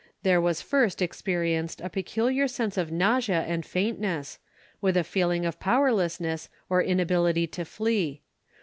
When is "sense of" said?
2.47-2.91